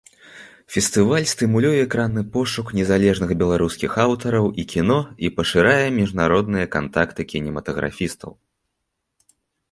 [0.75, 4.97] Фестываль стымулюе экранны пошук незалежных беларускіх аўтараў і кіно
[5.29, 8.31] і пашырае міжнародныя кантакты кінематаграфістаў.